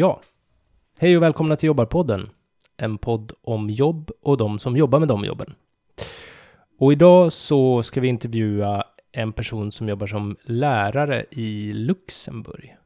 [0.00, 0.20] Ja,
[1.00, 2.30] hej och välkomna till Jobbarpodden.
[2.76, 5.54] En podd om jobb och de som jobbar med de jobben.
[6.78, 12.76] Och idag så ska vi intervjua en person som jobbar som lärare i Luxemburg.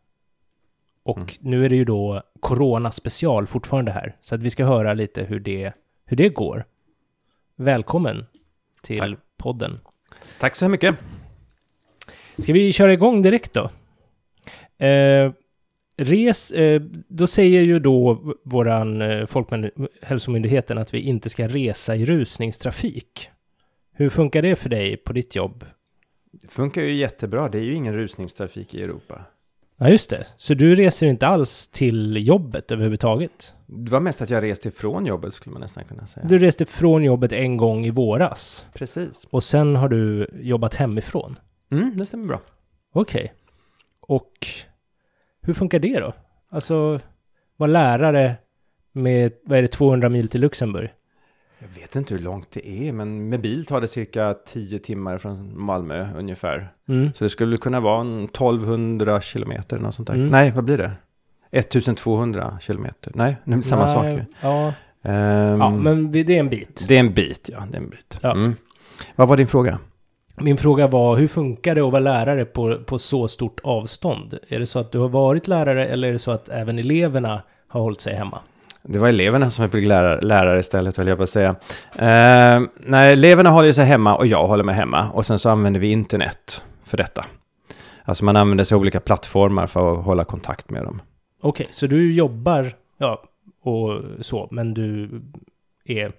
[1.02, 1.28] Och Mm.
[1.41, 5.22] nu är det ju då Corona special fortfarande här, så att vi ska höra lite
[5.24, 5.72] hur det,
[6.05, 6.64] hur det går.
[7.56, 8.27] Välkommen
[8.83, 9.19] till Tack.
[9.36, 9.80] podden.
[10.41, 10.94] Tack så mycket.
[12.38, 13.70] Ska vi köra igång direkt då?
[14.86, 15.33] Eh,
[15.97, 22.05] res, eh, då säger ju då våran eh, Folkhälsomyndigheten att vi inte ska resa i
[22.05, 23.29] rusningstrafik.
[23.93, 25.65] Hur funkar det för dig på ditt jobb?
[26.33, 27.48] Det funkar ju jättebra.
[27.48, 29.20] Det är ju ingen rusningstrafik i Europa.
[29.77, 30.27] Ja, just det.
[30.37, 33.55] Så du reser inte alls till jobbet överhuvudtaget?
[33.67, 36.27] Det var mest att jag reste ifrån jobbet skulle man nästan kunna säga.
[36.27, 39.27] Du reste från jobbet en gång i våras Precis.
[39.31, 41.39] och sen har du jobbat hemifrån.
[41.70, 42.41] Mm, det stämmer bra.
[42.92, 43.33] Okej.
[44.01, 44.47] Och
[45.45, 46.12] hur funkar det då?
[46.50, 47.00] Alltså,
[47.56, 48.37] vara lärare
[48.92, 50.89] med, vad är det, 200 mil till Luxemburg?
[51.59, 55.19] Jag vet inte hur långt det är, men med bil tar det cirka 10 timmar
[55.19, 56.73] från Malmö ungefär.
[56.89, 57.12] Mm.
[57.14, 60.14] Så det skulle kunna vara en 1200 kilometer, något sånt där.
[60.14, 60.28] Mm.
[60.28, 60.92] Nej, vad blir det?
[61.51, 63.12] 1200 kilometer.
[63.14, 64.05] Nej, det är samma sak.
[64.05, 64.25] Ju.
[64.41, 64.73] Ja,
[65.05, 66.84] Ehm, ja, men det är en bit.
[66.89, 67.67] Det är en bit, ja.
[67.70, 68.19] Det är en bit.
[68.20, 68.33] Ja.
[68.33, 68.55] Mm.
[69.17, 69.79] Vad var din fråga?
[70.36, 74.38] Min fråga var, hur funkar det att vara lärare på, på så stort avstånd?
[74.48, 77.42] Är det så att du har varit lärare eller är det så att även eleverna
[77.68, 78.38] har hållit sig hemma?
[78.82, 81.48] Det var eleverna som fick lärare, lärare istället, höll jag på att säga.
[81.94, 85.10] Eh, nej, eleverna håller sig hemma och jag håller mig hemma.
[85.10, 87.24] Och sen så använder vi internet för detta.
[88.05, 91.02] Alltså man använder sig av olika plattformar för att hålla kontakt med dem.
[91.40, 93.22] Okej, så du jobbar, ja,
[93.62, 95.10] och så, men du
[95.84, 96.12] är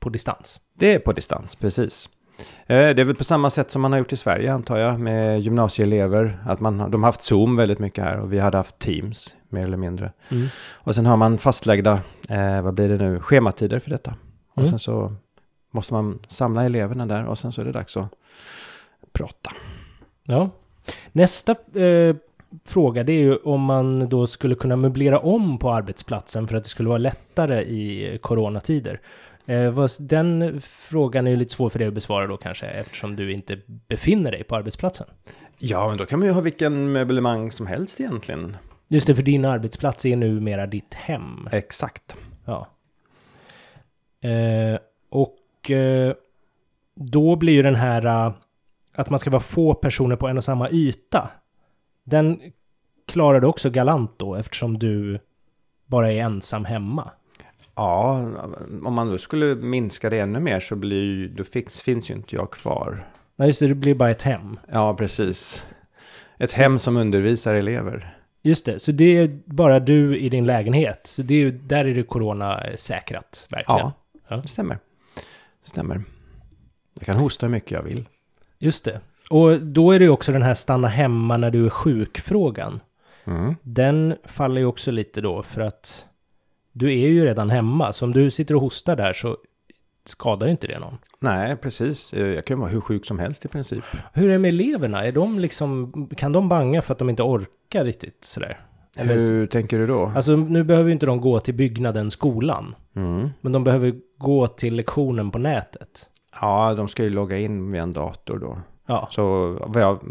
[0.00, 0.60] på distans?
[0.78, 2.08] Det är på distans, precis.
[2.38, 5.00] Eh, det är väl på samma sätt som man har gjort i Sverige, antar jag,
[5.00, 6.38] med gymnasieelever.
[6.46, 9.62] Att man, de har haft Zoom väldigt mycket här och vi hade haft Teams, mer
[9.62, 10.12] eller mindre.
[10.30, 10.46] Mm.
[10.74, 14.14] Och sen har man fastlagda, eh, vad blir det nu, schematider för detta.
[14.52, 14.70] Och Mm.
[14.70, 15.12] sen så
[15.70, 18.08] måste man samla eleverna där och sen så är det dags att
[19.12, 19.50] prata.
[20.24, 20.50] Ja.
[21.12, 22.16] Nästa eh,
[22.64, 26.62] fråga det är ju om man då skulle kunna möblera om på arbetsplatsen för att
[26.64, 29.00] det skulle vara lättare i coronatider.
[29.46, 33.32] Eh, den frågan är ju lite svår för dig att besvara då kanske eftersom du
[33.32, 35.06] inte befinner dig på arbetsplatsen.
[35.58, 38.56] Ja, men då kan man ju ha vilken möblemang som helst egentligen.
[38.88, 41.48] Just det, för din arbetsplats är numera ditt hem.
[41.52, 42.16] Exakt.
[42.44, 42.68] Ja.
[44.28, 44.78] Eh,
[45.10, 46.14] och eh,
[46.94, 48.32] då blir ju den här eh,
[48.94, 51.30] att man ska vara få personer på en och samma yta.
[52.04, 52.40] Den
[53.06, 55.18] klarar du också galant då eftersom du
[55.86, 57.10] bara är ensam hemma.
[57.76, 58.12] Ja,
[58.84, 62.14] om man då skulle minska det ännu mer så blir ju, då finns, finns ju
[62.14, 63.04] inte jag kvar.
[63.36, 64.58] Nej, just det, det blir bara ett hem.
[64.72, 65.66] Ja, precis.
[66.38, 68.16] Ett hem som undervisar elever.
[68.42, 71.00] Just det, så det är bara du i din lägenhet.
[71.06, 73.78] Så det är där är det corona-säkrat, verkligen.
[73.80, 73.92] Ja,
[74.28, 74.42] Ja.
[74.42, 74.78] stämmer.
[75.62, 76.02] Stämmer.
[76.98, 78.04] Jag kan hosta hur mycket jag vill.
[78.58, 79.00] Just det.
[79.30, 82.80] Och då är det ju också den här stanna hemma när du är sjuk-frågan.
[83.24, 83.54] Mm.
[83.62, 86.06] Den faller ju också lite då för att
[86.74, 87.92] du är ju redan hemma.
[87.92, 89.36] Så om du sitter och hostar där så
[90.06, 90.98] skadar ju inte det någon.
[91.20, 92.12] Nej, precis.
[92.12, 93.84] Eh, Jag kan vara hur sjuk som helst i princip.
[94.12, 95.04] Hur är det med eleverna?
[95.04, 98.60] Är de liksom, kan de banga för att de inte orkar riktigt sådär?
[98.96, 100.12] Eller, Hur tänker du då?
[100.16, 102.74] Alltså nu behöver ju inte de gå till byggnaden, skolan.
[102.96, 103.28] Mm.
[103.40, 106.08] Men de behöver gå till lektionen på nätet.
[106.40, 108.58] Ja, de ska ju logga in via en dator då.
[108.86, 109.08] Ja.
[109.10, 109.56] Så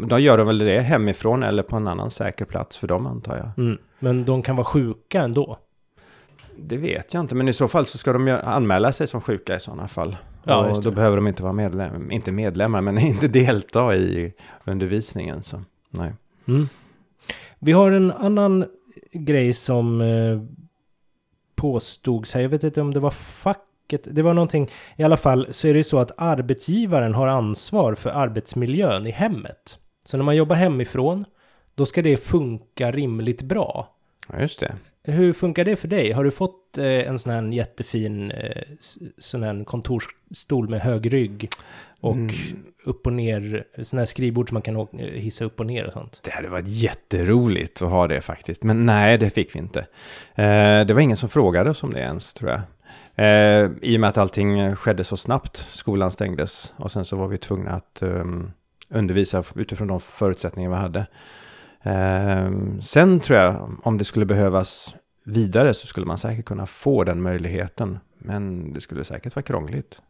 [0.08, 3.36] då gör de väl det hemifrån eller på en annan säker plats för dem antar
[3.36, 3.64] jag.
[3.66, 3.78] Mm.
[3.98, 5.58] Men de kan vara sjuka ändå.
[6.58, 9.20] Det vet jag inte, men i så fall så ska de ju anmäla sig som
[9.20, 10.16] sjuka i sådana fall.
[10.44, 14.32] Ja, och då behöver de inte vara medlem, inte medlemmar, men inte delta i
[14.64, 15.42] undervisningen.
[15.42, 16.12] Så nej.
[16.48, 16.68] Mm.
[17.58, 18.64] Vi har en annan
[19.12, 20.40] grej som eh,
[21.54, 22.40] påstods här.
[22.40, 24.08] Jag vet inte om det var facket.
[24.10, 24.70] Det var någonting.
[24.96, 29.10] I alla fall så är det ju så att arbetsgivaren har ansvar för arbetsmiljön i
[29.10, 29.78] hemmet.
[30.04, 31.24] Så när man jobbar hemifrån,
[31.74, 33.88] då ska det funka rimligt bra.
[34.32, 34.74] Ja, just det.
[35.06, 36.12] Hur funkar det för dig?
[36.12, 38.62] Har du fått eh, en sån här jättefin eh,
[39.18, 41.48] sån här kontorsstol med hög rygg
[42.00, 42.34] och Mm.
[42.84, 45.92] upp och ner, sån här skrivbord som man kan eh, hissa upp och ner och
[45.92, 46.20] sånt?
[46.24, 48.62] Det hade varit jätteroligt att ha det faktiskt.
[48.62, 49.86] Men nej, det fick vi inte.
[50.86, 52.60] Det var ingen som frågade oss om det ens, tror jag.
[53.82, 55.56] I och med att allting skedde så snabbt.
[55.56, 58.50] Skolan stängdes och sen så var vi tvungna att ehm,
[58.90, 61.06] undervisa utifrån de förutsättningar vi hade.
[61.84, 64.94] Ehm, sen tror jag, om det skulle behövas
[65.24, 67.98] vidare så skulle man säkert kunna få den möjligheten.
[68.18, 70.02] Men det skulle säkert vara krångligt.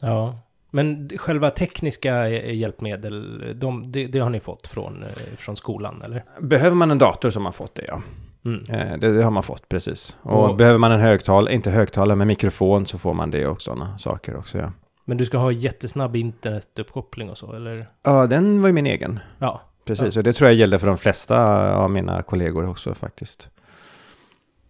[0.00, 0.38] Ja.
[0.70, 6.24] Men själva tekniska hjälpmedel, de, det, det har ni fått från, eh, från skolan, eller?
[6.40, 8.02] Behöver man en dator som har fått det, ja.
[8.44, 8.62] Mm.
[8.70, 10.16] Eh, det, det har man fått precis.
[10.22, 13.62] Och Och- behöver man en högtalare, inte högtalare, men mikrofon så får man det och
[13.62, 14.58] sådana saker också.
[14.58, 14.72] Ja.
[15.04, 17.88] Men du ska ha jättesnabb internetuppkoppling och så, eller?
[18.02, 19.20] ja, den var ju min egen.
[19.38, 19.60] Ja.
[19.88, 23.48] Precis, och det tror jag gällde för de flesta av mina kollegor också faktiskt.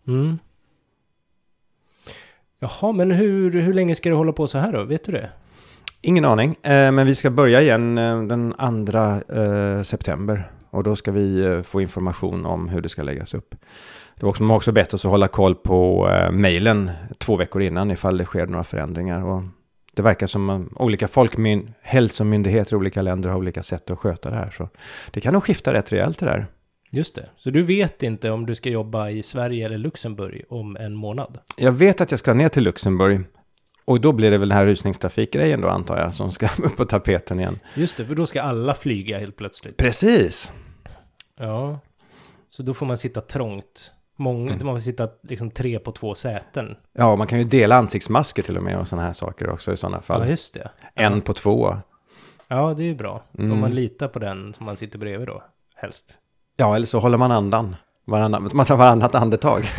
[0.07, 0.39] Mm.
[2.59, 4.85] Jaha, men hur, hur länge ska du hålla på så här då?
[4.85, 5.31] Vet du det?
[6.01, 8.55] Ingen aning, eh, men vi ska börja igen eh, den
[8.87, 10.51] 2 eh, september.
[10.71, 13.55] Och då ska vi eh, få information om hur det ska läggas upp.
[14.15, 17.91] Det var också, också bett oss att hålla koll på eh, mejlen två veckor innan
[17.91, 19.25] ifall det sker några förändringar.
[19.25, 19.43] Och
[19.99, 24.31] det verkar som att olika folkmyn, hälsomyndigheter i olika länder har olika sätt att sköta
[24.31, 24.51] det här.
[24.51, 24.69] Så
[25.11, 26.47] det kan nog skifta rätt rejält det där.
[26.91, 27.29] Just det.
[27.37, 31.39] Så du vet inte om du ska jobba i Sverige eller Luxemburg om en månad?
[31.57, 33.25] Jag vet att jag ska ner till Luxemburg.
[33.85, 36.85] Och då blir det väl den här rusningstrafikgrejen då antar jag som ska upp på
[36.85, 37.59] tapeten igen.
[37.75, 39.77] Just det, för då ska alla flyga helt plötsligt.
[39.77, 40.53] Precis.
[41.37, 41.81] Ja.
[42.51, 43.93] Så då får man sitta trångt.
[44.21, 44.67] Många, Mm.
[44.67, 46.77] Man får sitta liksom tre på två säten.
[46.93, 49.77] Ja, man kan ju dela ansiktsmasker till och med och sådana här saker också i
[49.77, 50.21] sådana fall.
[50.25, 50.71] Ja, just det.
[50.95, 51.21] En Ja.
[51.21, 51.77] på två.
[52.49, 53.23] Ja, det är ju bra.
[53.39, 53.53] Mm.
[53.53, 55.43] Om man litar på den som man sitter bredvid då,
[55.77, 56.19] helst.
[56.57, 57.77] Ja, eller så håller man andan.
[58.05, 59.63] Varannan, man tar varannat andetag.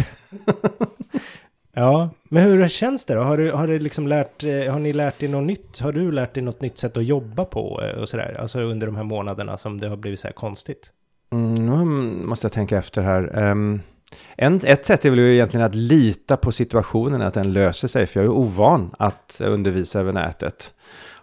[1.74, 3.22] Ja, men hur känns det då?
[3.22, 5.80] Har, du, har, du liksom lärt, eh, har ni lärt er något nytt?
[5.80, 8.38] Har du lärt dig något nytt sätt att jobba på eh, och sådär?
[8.40, 10.92] Alltså under de här månaderna som det har blivit så här konstigt.
[11.32, 11.86] Mm, nu
[12.26, 13.38] måste jag tänka efter här.
[13.38, 13.82] Ehm,
[14.36, 18.08] en, ett sätt är väl egentligen att lita på situationen, att den löser sig.
[18.08, 20.74] För jag är ovan att undervisa över nätet.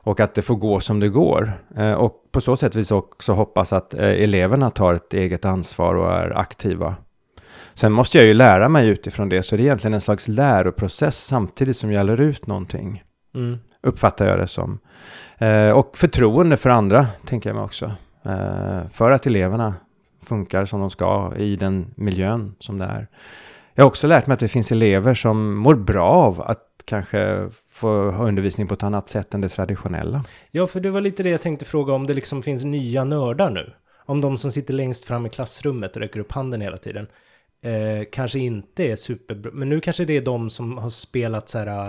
[0.02, 1.52] Och att det får gå som det går.
[1.76, 5.94] Eh, och på så sätt jag också hoppas att eh, eleverna tar ett eget ansvar
[5.94, 6.94] och är aktiva.
[7.74, 11.24] Sen måste jag ju lära mig utifrån det, så det är egentligen en slags läroprocess
[11.24, 13.02] samtidigt som jag lär ut någonting.
[13.34, 13.58] Mm.
[13.82, 14.78] uppfattar jag det som.
[15.38, 17.92] Eh, och förtroende för andra, tänker jag mig också.
[18.92, 19.74] För att eleverna
[20.26, 23.06] funkar som de ska i den miljön som det är.
[23.74, 27.48] Jag har också lärt mig att det finns elever som mår bra av att kanske
[27.70, 30.24] få ha undervisning på ett annat sätt än det traditionella.
[30.50, 33.50] Ja, för det var lite det jag tänkte fråga om det liksom finns nya nördar
[33.50, 33.72] nu.
[34.06, 37.06] Om de som sitter längst fram i klassrummet och räcker upp handen hela tiden.
[37.62, 41.58] Eh, kanske inte är superbra, men nu kanske det är de som har spelat så
[41.58, 41.86] här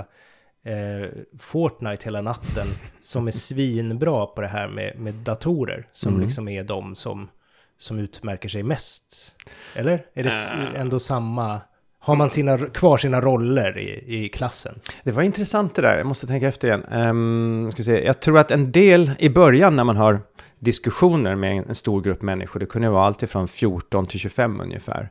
[0.63, 1.09] eh,
[1.39, 2.67] Fortnite hela natten.
[2.99, 5.87] som är svinbra på det här med, med datorer.
[5.93, 6.23] Som Mm.
[6.25, 7.29] liksom är de som,
[7.77, 9.35] som utmärker sig mest.
[9.75, 10.05] Eller?
[10.13, 10.81] Är det Äh.
[10.81, 11.61] ändå samma...
[11.99, 14.79] Har man sina, kvar sina roller i, i klassen?
[15.03, 16.83] Det var intressant det där, jag måste tänka efter igen.
[16.91, 18.05] Um, ska se.
[18.05, 20.21] Jag tror att en del i början när man har
[20.59, 25.09] diskussioner med en stor grupp människor, det kunde vara allt ifrån 14 till 25 ungefär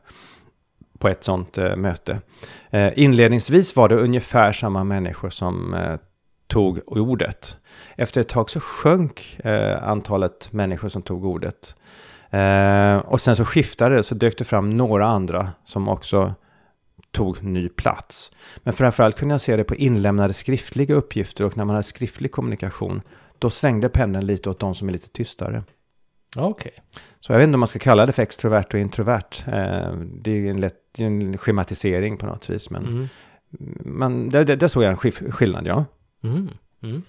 [0.98, 2.20] på ett sånt eh, möte.
[2.70, 5.96] Eh, inledningsvis var det ungefär samma människor som eh,
[6.46, 7.58] tog ordet.
[7.96, 11.74] Efter ett tag så sjönk eh, antalet människor som tog ordet.
[12.36, 16.34] Eh, och sen så skiftade det, så dök det fram några andra som också
[17.10, 18.30] tog ny plats.
[18.58, 22.32] Men framförallt kunde jag se det på inlämnade skriftliga uppgifter och när man hade skriftlig
[22.32, 23.02] kommunikation,
[23.38, 25.62] då svängde pendeln lite åt de som är lite tystare.
[26.36, 26.72] Okej.
[27.20, 29.44] Så jag vet inte om man ska kalla det för extrovert och introvert.
[29.46, 32.70] Eh, det är ju en lätt en schematisering på något vis.
[32.70, 33.08] Men, Mm.
[33.84, 35.84] men där, där, där såg jag en skif- skillnad, ja.
[36.24, 36.48] Mm.
[36.82, 37.02] Mm.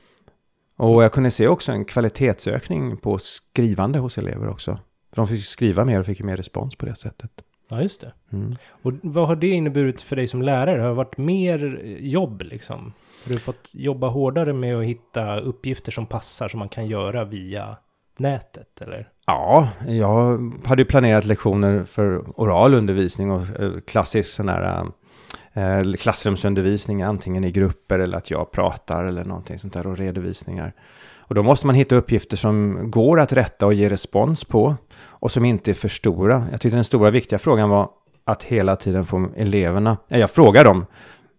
[0.78, 4.80] Och jag kunde se också en kvalitetsökning på skrivande hos elever också.
[5.10, 7.32] För de fick skriva mer och fick mer respons på det sättet.
[7.70, 8.14] Ja, just det.
[8.32, 8.56] Mm.
[8.70, 10.82] Och vad har det inneburit för dig som lärare?
[10.82, 12.94] Har det varit mer jobb liksom?
[13.26, 17.26] Har du fått jobba hårdare med att hitta uppgifter som passar som man kan göra
[17.26, 17.78] via
[18.18, 19.10] nätet eller?
[19.26, 24.86] Ja, jag hade ju planerat lektioner för oral undervisning och eh, klassisk sån här
[25.54, 30.74] eh, klassrumsundervisning, antingen i grupper eller att jag pratar eller någonting sånt där och redovisningar.
[31.28, 35.32] Och då måste man hitta uppgifter som går att rätta och ge respons på och
[35.32, 36.48] som inte är för stora.
[36.52, 37.90] Jag tyckte den stora viktiga frågan var
[38.24, 40.86] att hela tiden få eleverna, jag frågade dem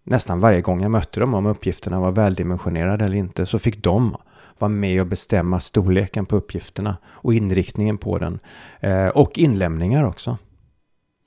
[0.05, 4.17] nästan varje gång jag mötte dem om uppgifterna var väldimensionerade eller inte, så fick de
[4.59, 8.39] vara med och bestämma storleken på uppgifterna och inriktningen på den.
[8.81, 10.39] Eh, och inlämningar också.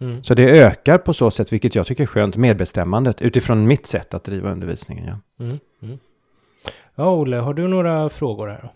[0.01, 0.23] Mm.
[0.23, 4.13] Så det ökar på så sätt, vilket jag tycker är skönt, medbestämmandet utifrån mitt sätt
[4.13, 5.07] att driva undervisningen.
[5.07, 5.45] Ja.
[5.45, 5.59] Mm.
[5.81, 5.99] Mm.
[6.95, 8.69] Ja, Olle, har du några frågor här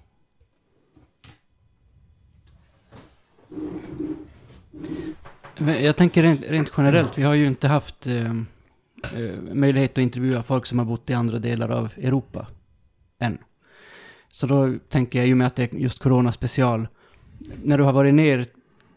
[5.81, 8.25] Jag tänker rent, rent generellt, vi har ju inte haft eh,
[9.15, 12.47] eh, möjlighet att intervjua folk som har bott i andra delar av Europa
[13.19, 13.37] än.
[14.29, 16.87] Så då tänker jag, i och med att det är just Corona special,
[17.63, 18.45] när du har varit ner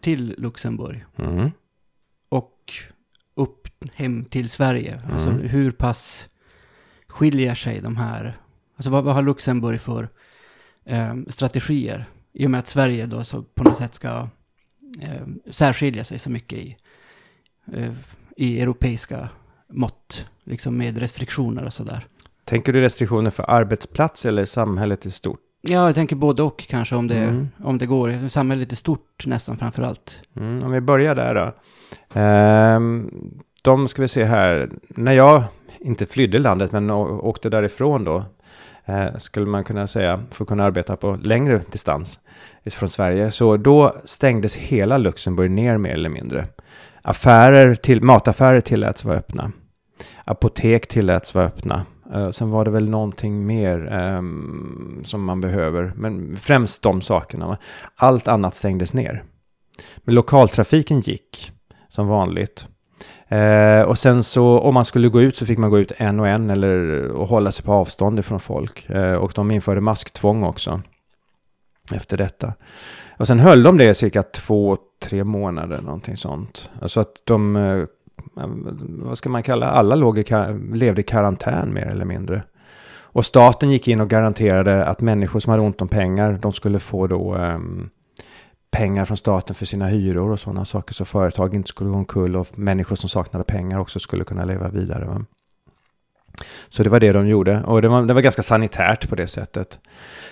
[0.01, 1.51] till Luxemburg Mm.
[2.29, 2.73] och
[3.35, 5.41] upp hem till Sverige, alltså Mm.
[5.49, 6.29] hur pass
[7.09, 8.37] skiljer sig de här,
[8.79, 10.09] alltså vad, vad har Luxemburg för
[10.85, 12.05] eh, strategier?
[12.33, 14.29] I och med att Sverige då så på något sätt ska
[15.01, 16.77] eh, särskilja sig så mycket i
[17.73, 17.93] eh,
[18.37, 19.29] i europeiska
[19.73, 22.07] mått, liksom med restriktioner och sådär.
[22.45, 25.41] Tänker du restriktioner för arbetsplats eller samhället i stort?
[25.61, 27.49] Ja, jag tänker både och kanske om det, Mm.
[27.65, 28.29] om det går.
[28.29, 30.23] Samhället är stort nästan framför allt.
[30.37, 31.53] Mm, om vi börjar där då.
[32.21, 33.11] Ehm,
[33.63, 34.71] de ska vi se här.
[34.89, 35.45] När jag
[35.81, 38.25] inte flydde landet men åkte därifrån då.
[38.89, 40.25] Eh, skulle man kunna säga.
[40.31, 42.21] För att kunna arbeta på längre distans.
[42.71, 43.31] Från Sverige.
[43.31, 46.47] Så då stängdes hela Luxemburg ner mer eller mindre.
[47.03, 49.53] Affärer till, mataffärer tilläts vara öppna.
[50.25, 51.87] Apotek tilläts vara öppna.
[52.15, 55.93] Eh, sen var det väl någonting mer um, som man behöver.
[55.97, 57.59] Men främst de sakerna.
[57.95, 59.25] Allt annat stängdes ner.
[59.97, 61.53] Men lokaltrafiken gick
[61.89, 62.69] som vanligt.
[63.29, 66.21] Eh, och sen så om man skulle gå ut så fick man gå ut en
[66.21, 68.91] och en eller och hålla sig på avstånd ifrån folk.
[68.91, 70.83] Eh, och de införde masktvång också.
[71.93, 72.53] Efter detta.
[73.17, 76.71] Och sen höll de det cirka två, tre månader någonting sånt.
[76.83, 77.85] Alltså att de, eh,
[78.89, 80.25] vad ska man kalla, alla låg i,
[80.73, 82.43] levde i karantän mer eller mindre.
[83.11, 86.79] Och staten gick in och garanterade att människor som hade ont om pengar, de skulle
[86.79, 87.91] få då ehm,
[88.71, 92.37] pengar från staten för sina hyror och sådana saker så företag inte skulle gå omkull
[92.37, 95.05] och människor som saknade pengar också skulle kunna leva vidare.
[95.05, 95.25] Va?
[96.69, 99.27] Så det var det de gjorde och det var, det var ganska sanitärt på det
[99.27, 99.79] sättet.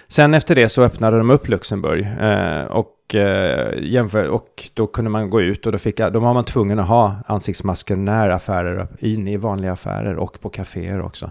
[0.09, 5.11] Sen efter det så öppnade de upp Luxemburg eh, och, eh, jämför, och då kunde
[5.11, 8.89] man gå ut och då, fick, då var man tvungen att ha ansiktsmasker när affärer,
[8.99, 11.31] inne in i vanliga affärer och på kaféer också.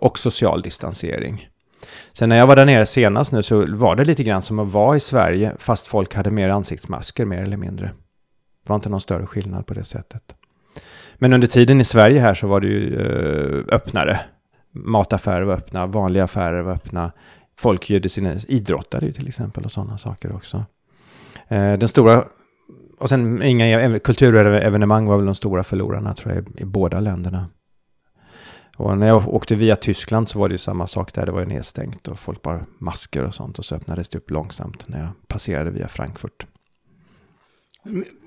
[0.00, 1.48] Och social distansering.
[2.12, 4.72] Sen när jag var där nere senast nu så var det lite grann som att
[4.72, 7.86] vara i Sverige fast folk hade mer ansiktsmasker mer eller mindre.
[7.86, 10.36] Det var inte någon större skillnad på det sättet.
[11.18, 14.20] Men under tiden i Sverige här så var det ju eh, öppnare.
[14.74, 17.12] Mataffärer var öppna, vanliga affärer var öppna.
[17.58, 20.64] Folk gjorde sina, idrottade ju till exempel och sådana saker också.
[21.48, 22.24] Eh, den stora,
[22.98, 27.48] och sen inga e-, kulturevenemang var väl de stora förlorarna tror jag i båda länderna.
[28.76, 31.26] Och när jag åkte via Tyskland så var det ju samma sak där.
[31.26, 33.58] Det var ju nedstängt och folk bara masker och sånt.
[33.58, 36.46] Och så öppnades det upp långsamt när jag passerade via Frankfurt.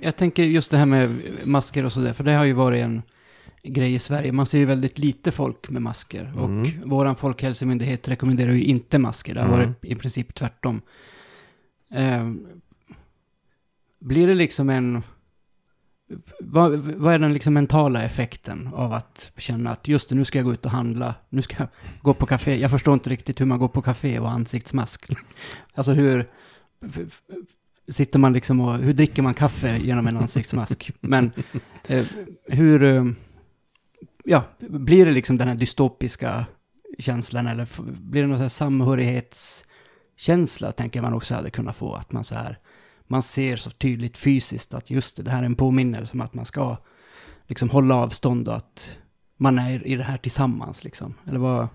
[0.02, 3.02] Jag tänker just det här med masker och sådär, för det har ju varit en
[3.64, 4.32] grej i Sverige.
[4.32, 6.34] Man ser ju väldigt lite folk med masker.
[6.38, 6.62] Mm.
[6.62, 9.34] Och våran folkhälsomyndighet rekommenderar ju inte masker.
[9.34, 9.60] Det har Mm.
[9.60, 10.82] varit i princip tvärtom.
[11.92, 12.32] Eh,
[14.00, 15.04] blir det liksom en...
[16.40, 20.40] Vad, vad är den liksom mentala effekten av att känna att just det, nu ska
[20.40, 21.68] jag gå ut och handla, nu ska jag
[22.02, 22.58] gå på café.
[22.58, 25.12] Jag förstår inte riktigt hur man går på café och ansiktsmask.
[25.74, 26.30] Alltså hur...
[27.88, 28.78] Sitter man liksom och...
[28.78, 30.92] Hur dricker man kaffe genom en ansiktsmask?
[31.02, 31.32] Men
[31.88, 32.06] eh,
[32.46, 32.84] hur...
[32.84, 33.06] Eh,
[34.24, 36.46] ja, blir det liksom den här dystopiska
[37.00, 37.68] känslan eller
[38.02, 42.36] blir det någon sån här samhörighetskänsla tänker man också hade kunnat få att man så
[42.36, 42.60] här
[43.08, 46.34] man ser så tydligt fysiskt att just det, det här är en påminnelse om att
[46.34, 46.78] man ska
[47.48, 48.98] liksom hålla avstånd och att
[49.38, 51.14] man är i det här tillsammans liksom.
[51.28, 51.68] Eller vad?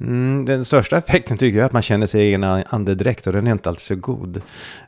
[0.00, 3.46] Mm, den största effekten tycker jag är att man känner sig egen andedräkt och den
[3.46, 4.42] är inte alltid så god.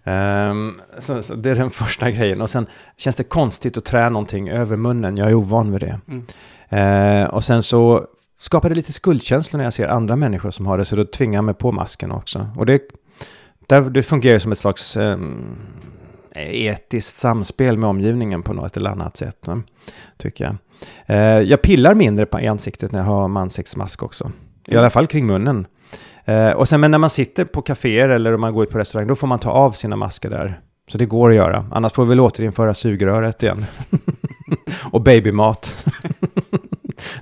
[0.05, 2.41] Ehm, så, så det är den första grejen.
[2.41, 2.67] Och sen
[2.97, 5.17] känns det konstigt att trä någonting över munnen.
[5.17, 6.01] Jag är ovan vid det.
[6.09, 6.25] Mm.
[6.69, 8.07] Eh, och sen så
[8.41, 10.85] skapar det lite skuldkänsla när jag ser andra människor som har det.
[10.85, 12.49] Så då tvingar jag mig på masken också.
[12.57, 12.81] Och det,
[13.73, 15.19] där, det fungerar som ett slags eh,
[16.37, 19.49] etiskt samspel med omgivningen på något eller annat sätt.
[20.19, 20.57] Tycker jag.
[21.07, 24.33] Eh, jag pillar mindre på, i ansiktet när jag har ansiktsmask också.
[24.67, 25.67] I alla fall kring munnen.
[26.25, 28.79] Eh, och sen men när man sitter på kaféer eller om man går ut på
[28.79, 30.61] restaurang, då får man ta av sina masker där.
[30.89, 31.67] Så det går att göra.
[31.73, 33.65] Annars får vi väl återinföra sugröret igen.
[34.93, 35.87] och babymat.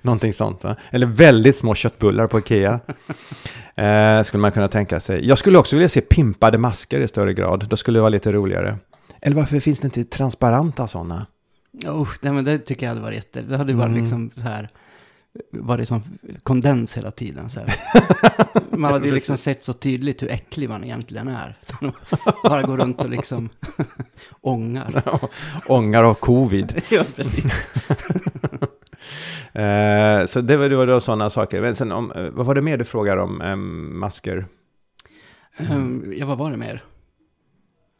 [0.02, 0.76] Någonting sånt va?
[0.90, 2.80] Eller väldigt små köttbullar på Ikea.
[3.74, 5.26] Eh, skulle man kunna tänka sig.
[5.28, 7.66] Jag skulle också vilja se pimpade masker i större grad.
[7.70, 8.78] Då skulle det vara lite roligare.
[9.20, 11.26] Eller varför finns det inte transparenta sådana?
[11.86, 13.42] Oh, nej, men det tycker jag hade varit jätte...
[13.42, 14.00] Det hade varit Mm.
[14.00, 14.68] liksom så här...
[15.52, 16.02] Varit som
[16.42, 17.50] kondens hela tiden.
[17.50, 17.74] Så här.
[18.76, 21.56] Man hade ju liksom sett så tydligt hur äcklig man egentligen är.
[21.66, 21.92] Så
[22.44, 23.48] bara går runt och liksom
[24.40, 25.02] ångar.
[25.66, 26.82] Ångar av covid.
[26.90, 27.44] ja, precis.
[29.60, 31.60] Eh, så det var, det var då sådana saker.
[31.60, 34.46] Men sen om, eh, vad var det mer du frågade om eh, masker?
[35.70, 36.82] Um, ja, vad var det mer?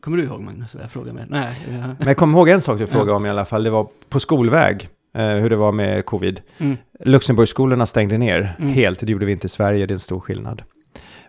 [0.00, 1.26] Kommer du ihåg Magnus vad jag frågade mer?
[1.29, 1.50] Nej.
[1.71, 1.87] Ja.
[1.99, 3.62] Men jag kommer ihåg en sak du frågade om i alla fall.
[3.64, 4.88] Det var på skolväg.
[5.14, 6.40] Eh, hur det var med covid.
[6.59, 6.76] Mm.
[7.00, 8.73] Luxemburgskolorna stängde ner Mm.
[8.73, 9.00] helt.
[9.00, 9.87] Det gjorde vi inte i Sverige.
[9.87, 10.62] Det är en stor skillnad.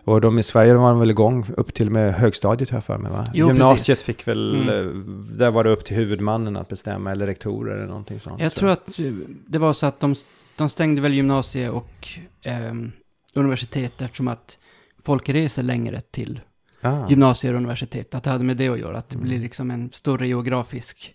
[0.04, 3.12] Och de i Sverige var de väl igång upp till med högstadiet jag för mig
[3.12, 3.26] va?
[3.34, 4.04] Jo, Gymnasiet precis.
[4.04, 4.68] fick väl, Mm.
[4.88, 4.94] eh,
[5.36, 8.40] där var det upp till huvudmannen att bestämma eller rektorer eller någonting sånt.
[8.40, 9.12] Jag tror att eh,
[9.46, 10.14] det var så att de,
[10.56, 12.08] de stängde väl gymnasie och
[12.42, 12.92] ehm,
[13.34, 14.58] universitet eftersom att
[15.04, 16.40] folk reser längre till
[16.80, 17.08] ah.
[17.08, 18.14] gymnasier och universitet.
[18.14, 18.98] Att det hade med det att göra.
[18.98, 19.28] Att det Mm.
[19.28, 21.14] blir liksom en större geografisk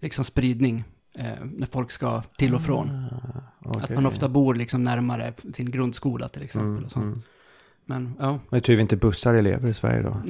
[0.00, 2.88] liksom spridning eh, när folk ska till och från.
[2.90, 3.94] Ah, Att okej.
[3.96, 6.68] man ofta bor liksom närmare sin grundskola till exempel.
[6.70, 7.04] Mm, och sånt.
[7.04, 7.22] mm.
[7.90, 10.16] Men ja, Men tur vi inte bussar elever i Sverige då.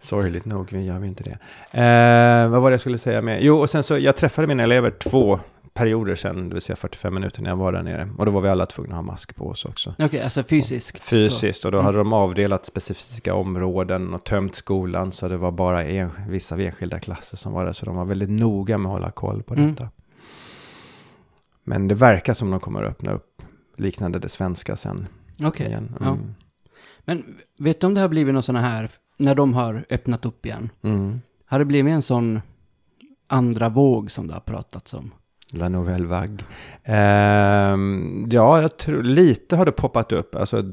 [0.00, 1.38] Sorgligt nog vi gör vi inte det.
[1.80, 3.42] Eh, vad var det jag skulle säga med?
[3.44, 5.40] Jo, och sen så jag träffade mina elever två
[5.74, 8.08] perioder sen, det vill säga 45 minuter när jag var där nere.
[8.18, 9.94] Och då var vi alla tvungna att ha mask på oss också.
[9.98, 11.00] okej, alltså fysiskt.
[11.00, 11.86] Fysiskt, och då Mm.
[11.86, 16.98] hade de avdelat specifika områden och tömt skolan så det var bara en, vissa enskilda
[17.00, 17.72] klasser som var där.
[17.72, 19.70] Så de var väldigt noga med att hålla koll på Mm.
[19.70, 19.88] detta.
[21.64, 23.42] Men det verkar som de kommer att öppna upp
[23.80, 25.06] liknande det svenska sen.
[25.42, 26.06] Okej, ja.
[26.06, 26.34] Mm.
[27.00, 30.46] Men vet du om det har blivit något sådana här, när de har öppnat upp
[30.46, 30.70] igen?
[30.82, 31.20] Mm.
[31.44, 32.40] Har det blivit en sån
[33.26, 35.10] andra våg som det har pratats om?
[35.52, 36.38] La Nouvelle Vague.
[36.84, 40.34] Ehm, ja, jag tror lite har det poppat upp.
[40.34, 40.64] Alltså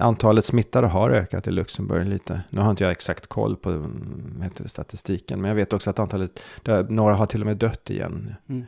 [0.00, 2.40] antalet smittade har ökat i Luxemburg lite.
[2.50, 5.90] Nu har inte jag exakt koll på mm, heter det, statistiken, men jag vet också
[5.90, 6.40] att antalet,
[6.88, 8.34] några har till och med dött igen.
[8.48, 8.64] Mm.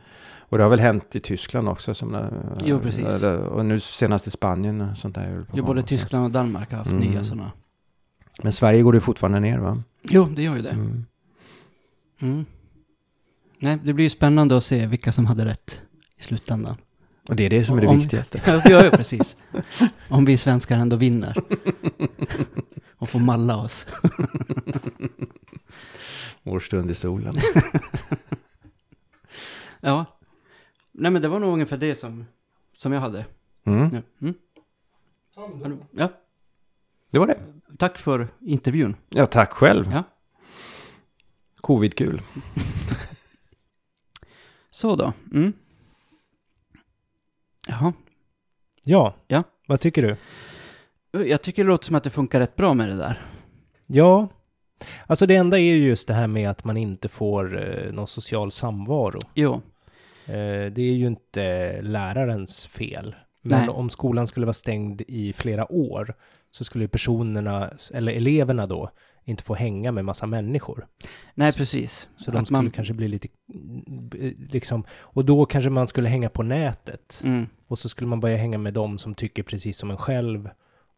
[0.49, 1.93] Och det har väl hänt i Tyskland också.
[1.93, 2.25] Som, eh,
[2.63, 3.23] Jo, precis.
[3.23, 4.81] eh, Och nu senast i Spanien.
[4.81, 5.83] och Sånt där Jo, både.
[5.83, 7.03] Tyskland och Danmark har haft Mm.
[7.03, 7.51] nya sådana.
[8.43, 9.83] Men Sverige går det fortfarande ner va?
[10.03, 10.69] Jo, det gör ju det.
[10.69, 11.05] Mm.
[12.21, 12.45] Mm.
[13.59, 15.81] Nej, det blir ju spännande att se vilka som hade rätt
[16.17, 16.75] i slutändan.
[17.29, 18.41] Och det är det som är det Om- viktigaste.
[18.65, 19.37] Ja, ju precis.
[20.09, 21.35] Om vi svenskar ändå vinner.
[22.97, 23.87] Och får malla oss.
[26.43, 27.35] Vår stund i solen.
[29.81, 30.05] Ja.
[30.99, 32.25] Nej, men det var nog ungefär det som,
[32.73, 33.25] som jag hade.
[33.63, 33.87] Mm.
[33.87, 34.03] nu.
[34.21, 34.33] Mm.
[35.91, 36.09] Ja,
[37.11, 37.37] Det var det.
[37.77, 38.95] tack för intervjun.
[39.09, 39.91] Ja, tack själv.
[39.91, 40.03] Ja.
[41.57, 42.21] Covid-kul.
[44.71, 45.13] Så då.
[45.33, 45.53] Mm.
[47.67, 47.93] Jaha.
[48.83, 49.15] Ja.
[49.27, 49.43] Ja.
[49.67, 50.17] Vad tycker du?
[51.25, 53.25] Jag tycker det låter som att det funkar rätt bra med det där.
[53.87, 54.27] Ja.
[55.07, 58.07] Alltså det enda är ju just det här med att man inte får eh, någon
[58.07, 59.19] social samvaro.
[59.33, 59.61] Jo.
[60.29, 63.15] Eh, det är ju inte lärarens fel.
[63.41, 63.69] Men Nej.
[63.69, 66.13] om skolan skulle vara stängd i flera år
[66.51, 68.89] så skulle personerna, eller eleverna då,
[69.25, 70.87] inte få hänga med massa människor.
[71.33, 72.09] Nej, precis.
[72.15, 73.27] Så de Att skulle man- kanske bli lite,
[74.19, 77.21] eh, liksom, och då kanske man skulle hänga på nätet.
[77.23, 77.45] Mm.
[77.67, 80.49] Och så skulle man börja hänga med dem som tycker precis som en själv.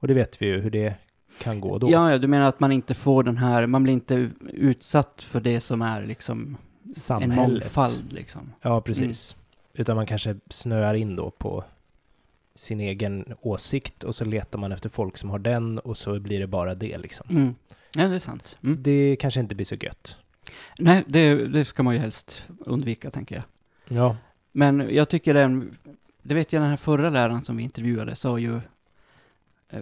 [0.01, 0.95] Och det vet vi ju hur det
[1.43, 1.91] kan gå då.
[1.91, 5.39] Ja, ja, du menar att man inte får den här, man blir inte utsatt för
[5.39, 6.57] det som är liksom
[6.91, 7.35] en Samhället.
[7.35, 8.53] mångfald liksom.
[8.61, 9.35] Ja, precis.
[9.73, 11.63] Utan man kanske snöar in då på
[12.55, 16.39] sin egen åsikt och så letar man efter folk som har den och så blir
[16.39, 17.25] det bara det liksom.
[17.29, 17.55] Mm.
[17.95, 18.57] Ja, det är sant.
[18.63, 18.83] Mm.
[18.83, 20.17] Det kanske inte blir så gött.
[20.79, 23.43] Nej, det, det ska man ju helst undvika, tänker jag.
[23.97, 24.17] Ja.
[24.51, 25.77] Men jag tycker den,
[26.21, 28.55] det vet jag den här förra läraren som vi intervjuade sa ju,
[29.69, 29.81] eh,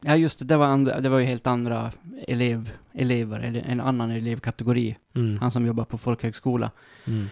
[0.00, 1.92] ja just det, det var, andra, det var ju helt andra
[2.28, 5.38] elev, elever, eller en annan elevkategori, Mm.
[5.38, 6.70] han som jobbar på folkhögskola.
[7.06, 7.26] Mm.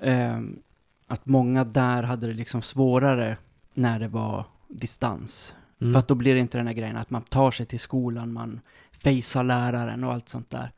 [0.00, 0.58] Eh,
[1.06, 3.36] att många där hade det liksom svårare
[3.74, 5.54] när det var distans.
[5.80, 5.92] Mm.
[5.92, 8.32] För att då blir det inte den här grejen att man tar sig till skolan,
[8.32, 8.60] man
[8.92, 10.72] facear läraren och allt sånt där.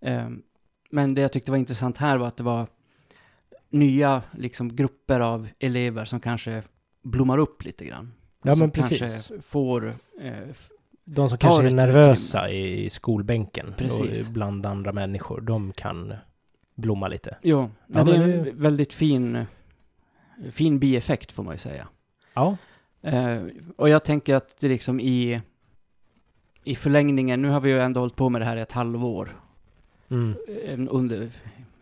[0.00, 0.28] Eh,
[0.90, 2.66] men det jag tyckte var intressant här var att det var
[3.70, 6.62] nya liksom, grupper av elever som kanske
[7.02, 8.12] blommar upp lite grann.
[8.42, 9.32] Ja, men precis.
[9.40, 9.94] får...
[10.20, 10.32] Eh,
[11.04, 14.26] De som kanske är nervösa i skolbänken Precis.
[14.28, 16.14] och bland andra människor, de kan
[16.74, 17.36] blomma lite.
[17.42, 19.44] jo, Ja, det är en det- väldigt fin,
[20.50, 21.88] fin bieffekt får man ju säga.
[22.34, 22.56] Ja.
[23.02, 23.42] Eh,
[23.76, 25.40] och jag tänker att det liksom i,
[26.64, 29.36] i förlängningen, nu har vi ju ändå hållit på med det här i ett halvår,
[30.10, 30.34] Mm.
[30.64, 31.30] eh, under,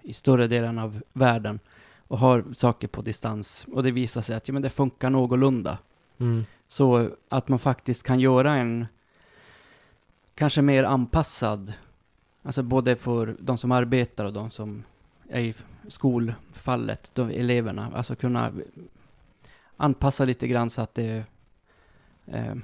[0.03, 1.61] i större delen av världen,
[2.09, 3.67] och har saker på distans.
[3.73, 5.79] Och det visar sig att ja, men det funkar någorlunda.
[6.21, 6.45] Mm.
[6.69, 8.87] Så att man faktiskt kan göra en
[10.35, 11.73] kanske mer anpassad,
[12.43, 14.85] alltså både för de som arbetar och de som
[15.29, 15.55] är i
[15.89, 18.53] skolfallet, de eleverna, alltså kunna
[19.77, 21.25] anpassa lite grann så att det
[22.27, 22.55] eh,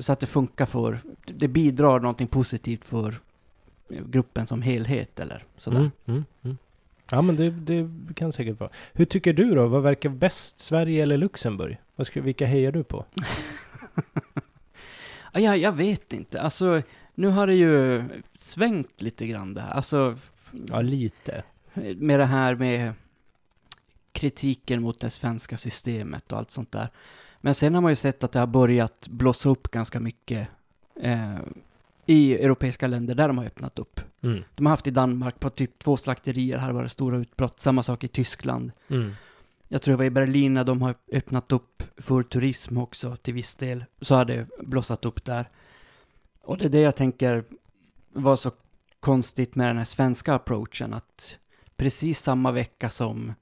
[0.00, 3.20] så att det funkar för, det bidrar någonting positivt för
[3.88, 5.78] gruppen som helhet eller sådär.
[5.78, 5.90] Mm.
[6.04, 6.24] Mm.
[6.42, 6.58] Mm.
[7.12, 8.70] Ja, men det, det kan säkert vara.
[8.92, 9.66] Hur tycker du då?
[9.68, 10.58] Vad verkar bäst?
[10.58, 11.78] Sverige eller Luxemburg?
[11.96, 13.04] Vad ska, vilka hejar du på?
[15.34, 16.82] Ja, jag, vet inte, alltså
[17.14, 20.16] nu har det ju svängt lite grann det här, alltså
[20.68, 21.42] Ja, lite.
[21.96, 22.92] med det här med
[24.12, 26.90] kritiken mot det svenska systemet och allt sånt där.
[27.40, 30.48] Men sen har man ju sett att det har börjat blossa upp ganska mycket
[31.00, 31.36] eh,
[32.06, 34.00] i europeiska länder där de har öppnat upp.
[34.22, 34.42] Mm.
[34.54, 37.60] De har haft i Danmark, på typ två slakterier här var det stora utbrott.
[37.60, 38.72] Samma sak i Tyskland.
[38.88, 39.12] Mm.
[39.68, 43.34] Jag tror det var i Berlin när de har öppnat upp för turism också till
[43.34, 43.84] viss del.
[44.00, 45.50] Så har det blossat upp där.
[46.42, 47.44] Och det är det jag tänker
[48.12, 48.50] var så
[49.00, 50.94] konstigt med den här svenska approachen.
[50.94, 51.38] Att
[51.76, 53.32] precis samma vecka som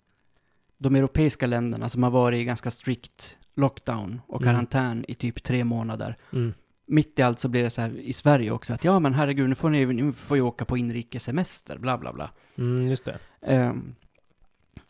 [0.79, 4.55] de europeiska länderna som har varit i ganska strikt lockdown och Mm.
[4.55, 6.17] karantän i typ tre månader.
[6.33, 6.55] Mm.
[6.91, 9.49] Mitt i allt så blir det så här i Sverige också att ja men herregud
[9.49, 12.31] nu får ni nu får ju åka på inrikessemester, bla bla bla.
[12.59, 13.19] Mm, just det.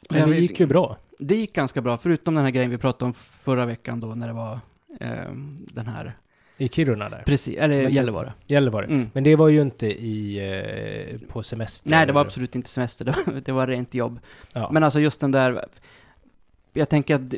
[0.09, 0.97] Och Men det gick ju bra.
[1.19, 4.27] Det gick ganska bra, förutom den här grejen vi pratade om förra veckan då när
[4.27, 4.61] det var
[5.01, 6.17] ehm, den här,
[6.57, 7.23] I Kiruna där.
[7.27, 8.33] precis, eller Men- Gällivare.
[8.47, 8.87] Gällivare.
[8.87, 9.11] Mm.
[9.15, 10.39] Men det var ju inte i,
[11.13, 11.91] eh, på semester.
[11.91, 14.21] Nej, det var absolut inte semester, det var, det var rent jobb.
[14.53, 14.69] Ja.
[14.73, 15.65] Men alltså just den där,
[16.73, 17.35] jag tänker att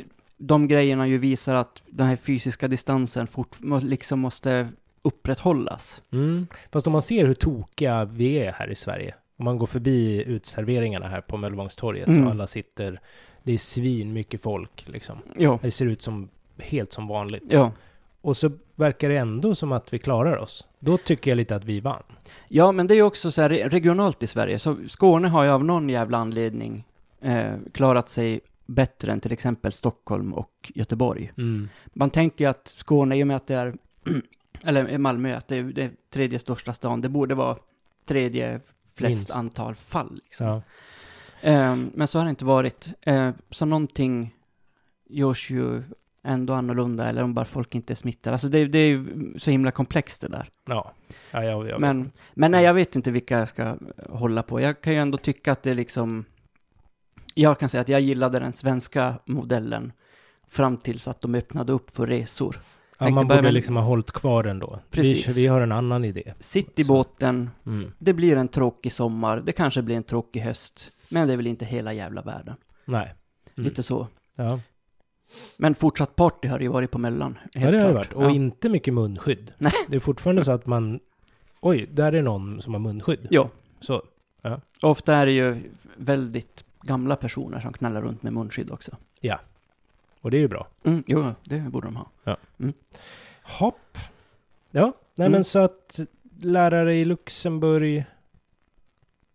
[0.46, 4.68] de grejerna ju visar att den här fysiska distansen fort, liksom måste
[5.02, 6.02] upprätthållas.
[6.12, 6.46] Mm.
[6.72, 9.14] Fast om man ser hur tokiga vi är här i Sverige.
[9.36, 12.24] Om man går förbi utserveringarna här på Möllevångstorget Mm.
[12.24, 13.00] och alla sitter,
[13.42, 15.18] det är svin mycket folk liksom.
[15.36, 15.58] Ja.
[15.62, 16.28] Det ser ut som
[16.58, 17.42] helt som vanligt.
[17.50, 17.72] Ja.
[18.20, 20.66] Och så verkar det ändå som att vi klarar oss.
[20.78, 22.02] Då tycker jag lite att vi vann.
[22.48, 24.58] Ja, men det är ju också så här re- regionalt i Sverige.
[24.58, 26.84] Så Skåne har ju av någon jävla anledning
[27.20, 31.32] eh, klarat sig bättre än till exempel Stockholm och Göteborg.
[31.38, 31.68] Mm.
[31.92, 33.74] Man tänker ju att Skåne, i och med att det är,
[34.62, 37.56] eller Malmö, att det är det tredje största stan, det borde vara
[38.06, 38.60] tredje
[38.94, 39.36] flest Minst.
[39.36, 40.20] antal fall.
[40.24, 40.46] Liksom.
[40.46, 40.62] Ja.
[41.40, 42.92] Eh, men så har det inte varit.
[43.00, 44.34] Eh, så någonting
[45.08, 45.82] görs ju
[46.24, 48.34] ändå annorlunda, eller om bara folk inte är smittade.
[48.34, 49.06] Alltså det, det är ju
[49.38, 50.50] så himla komplext det där.
[50.66, 50.92] Ja.
[51.30, 53.76] ja jag, jag Men, men nej, jag vet inte vilka jag ska
[54.08, 54.60] hålla på.
[54.60, 56.24] Jag kan ju ändå tycka att det är liksom...
[57.34, 59.92] Jag kan säga att jag gillade den svenska modellen
[60.48, 62.60] fram tills att de öppnade upp för resor.
[62.98, 64.80] ja, man borde men- liksom ha hållit kvar den då.
[64.90, 65.36] Vi, Precis.
[65.36, 66.34] vi har en annan idé.
[66.38, 67.92] Sitt i båten, Mm.
[67.98, 71.46] det blir en tråkig sommar, det kanske blir en tråkig höst, men det är väl
[71.46, 72.54] inte hela jävla världen.
[72.84, 73.14] Nej.
[73.56, 73.64] Mm.
[73.68, 74.06] Lite så.
[74.36, 74.60] Ja.
[75.56, 77.38] Men fortsatt party har det ju varit på Mellan.
[77.52, 78.12] ja, helt det har det varit.
[78.12, 78.30] Och Ja.
[78.30, 79.52] inte mycket munskydd.
[79.58, 79.72] Nej.
[79.88, 81.00] Det är fortfarande så att man...
[81.60, 83.26] Oj, där är någon som har munskydd.
[83.30, 83.48] Ja.
[83.80, 84.02] Så.
[84.82, 85.56] Ofta är det ju
[85.96, 88.96] väldigt gamla personer som knallar runt med munskydd också.
[90.20, 90.68] Och det är ju bra.
[90.84, 92.36] Mm, jo, det borde de ha.
[93.42, 93.98] Hopp.
[94.70, 95.32] Ja, nej Mm.
[95.32, 96.00] men så att
[96.40, 98.04] lärare i Luxemburg.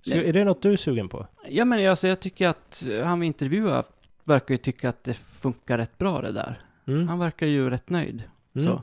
[0.06, 0.30] Nej.
[0.30, 1.28] är det något du är sugen på?
[1.50, 3.84] Ja men alltså jag tycker att han vi intervjuade
[4.24, 6.62] verkar ju tycka att det funkar rätt bra det där.
[6.88, 7.08] Mm.
[7.08, 8.24] Han verkar ju rätt nöjd.
[8.56, 8.68] Mm.
[8.68, 8.82] Så.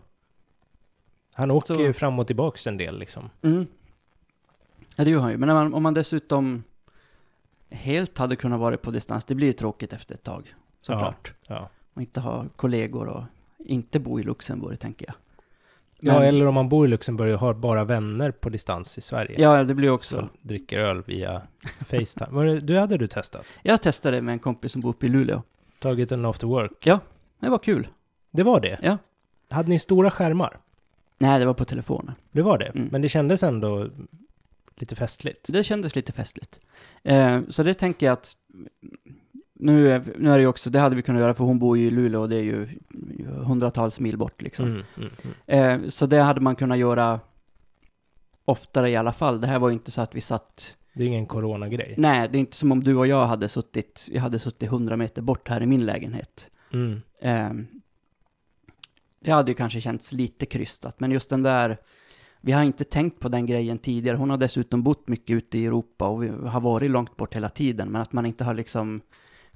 [1.35, 3.31] Han åker Så- ju fram och tillbaks en del liksom.
[3.43, 3.67] Mm.
[4.97, 5.37] Ja det gör han ju.
[5.37, 6.65] Men man, om man dessutom
[7.71, 10.55] helt hade kunnat vara på distans, det blir ju tråkigt efter ett tag.
[10.81, 11.35] Såklart.
[11.49, 11.69] Ja.
[11.95, 13.23] Och inte ha kollegor och
[13.59, 15.15] inte bo i Luxemburg tänker jag.
[16.01, 19.01] ja, Men- eller om man bor i Luxemburg och har bara vänner på distans i
[19.01, 19.41] Sverige.
[19.41, 20.29] Ja, det blir också.
[20.43, 21.43] Dricker öl via
[21.87, 22.43] Facetime.
[22.45, 23.47] Det, du hade du testat?
[23.63, 25.43] Jag testade med en kompis som bor uppe i Luleå.
[25.79, 26.85] Tagit en after work?
[27.41, 27.89] Det var kul.
[28.31, 28.79] Det var det?
[28.83, 28.99] Ja.
[29.51, 30.59] Hade ni stora skärmar?
[31.19, 32.15] Nej, det var på telefonen.
[32.33, 32.65] Det var det?
[32.67, 32.89] Mm.
[32.93, 33.89] Men det kändes ändå
[34.77, 35.47] lite festligt?
[35.49, 36.61] Det kändes lite festligt.
[37.03, 38.35] Eh, så det tänker jag att
[39.55, 41.79] nu är, nu är det ju också, det hade vi kunnat göra för hon bor
[41.79, 42.69] ju i Luleå och det är ju
[43.27, 44.67] hundratals mil bort liksom.
[44.67, 45.11] Mm, mm,
[45.47, 45.83] mm.
[45.83, 47.21] Eh, så det hade man kunnat göra
[48.45, 49.41] oftare i alla fall.
[49.41, 51.95] Det här var ju inte så att vi satt, Det är ingen coronagrej?
[51.99, 54.97] nej det är inte som om du och jag hade suttit, jag hade suttit 100
[54.97, 56.51] meter bort här i min lägenhet.
[56.73, 57.03] Mm.
[57.21, 57.53] Eh,
[59.21, 61.79] det hade ju kanske känts lite krystat, men just den där,
[62.45, 64.17] vi har inte tänkt på den grejen tidigare.
[64.17, 67.49] Hon har dessutom bott mycket ute i Europa och vi har varit långt bort hela
[67.49, 69.01] tiden, men att man inte har liksom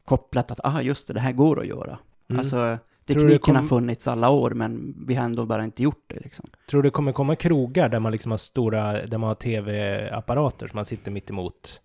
[0.04, 1.98] kopplat att, ah just det, det här går att göra.
[2.30, 2.40] Mm.
[2.40, 6.20] Alltså, tekniken har kom- funnits alla år, men vi har ändå bara inte gjort det
[6.20, 6.50] liksom.
[6.70, 10.66] Tror du det kommer komma krogar där man liksom har stora, där man har tv-apparater
[10.68, 11.80] som man sitter mitt emot?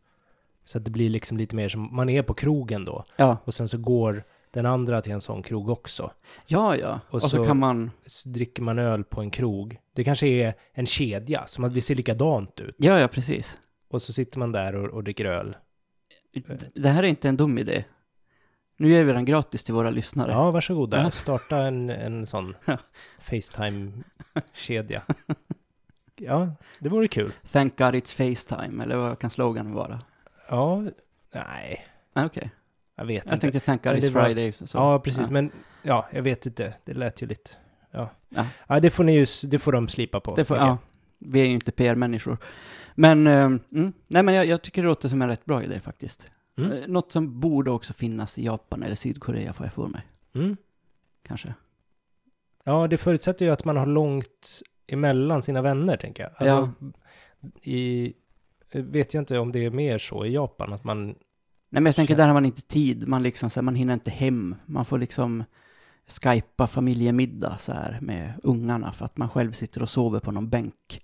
[0.65, 3.03] Så att det blir liksom lite mer som, man är på krogen då.
[3.15, 6.11] Ja, Och sen så går den andra till en sån krog också.
[6.45, 6.99] ja, ja.
[7.07, 9.77] Och Och, så, så- kan man, Så dricker man öl på en krog.
[9.93, 12.75] Det kanske är en kedja, så man, det ser likadant ut.
[12.77, 13.59] ja, ja, precis.
[13.87, 15.55] Och så sitter man där och, och dricker öl.
[16.33, 16.41] D-
[16.75, 17.83] Det här är inte en dum idé.
[18.77, 20.31] Nu ger vi den gratis till våra lyssnare.
[20.31, 21.01] Ja, varsågoda.
[21.03, 21.11] Ja.
[21.11, 22.77] Starta en, en sån Ja.
[23.21, 25.01] Facetime-kedja.
[26.15, 27.31] Ja, det vore kul.
[27.51, 29.99] Thank God it's Facetime, eller vad kan sloganen vara?
[30.49, 30.83] Ja,
[31.33, 31.85] nej,
[32.15, 32.51] Okej.
[32.95, 33.59] Jag vet Jag inte.
[33.59, 34.51] tänkte Men det var- Friday.
[34.65, 34.77] Så.
[34.77, 35.21] Ja, precis.
[35.21, 35.29] Ja.
[35.29, 35.51] Men
[35.81, 36.73] ja, jag vet inte.
[36.85, 37.51] Det lät ju lite...
[37.91, 38.45] Ja, Ja.
[38.67, 40.35] ja det får ni ju, det får de slipa på.
[40.35, 40.77] Det får, ja,
[41.19, 42.37] vi är ju inte PR-människor.
[42.95, 45.79] Men, eh, mm, nej men jag, jag tycker det låter som en rätt bra idé
[45.79, 46.29] faktiskt.
[46.57, 46.71] Mm.
[46.71, 50.01] Eh, Något som borde också finnas i Japan eller Sydkorea får jag för mig.
[50.35, 50.57] Mm.
[51.27, 51.53] Kanske.
[52.63, 56.31] Ja, det förutsätter ju att man har långt emellan sina vänner, tänker jag.
[56.37, 56.73] Alltså,
[57.61, 58.13] i...
[58.73, 61.15] Vet jag inte om det är mer så i Japan, att man...
[61.73, 63.07] Nej men jag tänker där har man inte tid.
[63.07, 64.55] Man liksom så här, man hinner inte hem.
[64.65, 65.43] Man får liksom
[66.07, 70.49] skypa familjemiddag så här med ungarna för att man själv sitter och sover på någon
[70.49, 71.01] bänk.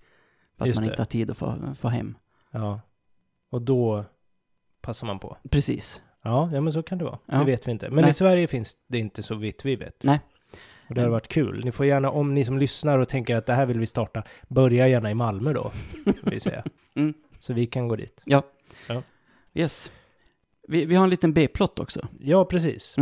[0.58, 0.90] För att Just man det.
[0.92, 2.18] inte har tid att få, få hem.
[2.52, 2.82] Ja.
[3.50, 4.06] Och då
[4.82, 5.38] passar man på.
[5.50, 6.02] Precis.
[6.24, 7.20] Ja, ja men så kan det vara.
[7.26, 7.38] Ja.
[7.38, 7.90] Det vet vi inte.
[7.90, 8.10] Men Nej.
[8.10, 10.04] i Sverige finns det inte så vitt vi vet.
[10.04, 10.20] Nej.
[10.90, 11.66] Och det har varit kul.
[11.66, 14.24] Ni får gärna, om ni som lyssnar och tänker att det här vill vi starta,
[14.48, 15.72] börja gärna i Malmö då,
[16.06, 16.64] vill vi säga.
[16.96, 17.14] Mm.
[17.40, 18.22] Så vi kan gå dit.
[19.54, 19.92] Yes.
[20.70, 22.08] Vi, vi har en liten B-plott också.
[22.20, 22.96] Ja, precis.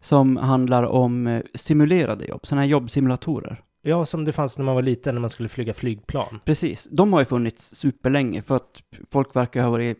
[0.00, 3.62] Som handlar om eh, simulerade jobb, sådana här jobbsimulatorer.
[3.82, 6.40] Ja, som det fanns när man var liten, när man skulle flyga flygplan.
[6.44, 6.88] Precis.
[6.90, 9.98] De har ju funnits superlänge för att folk verkar ha varit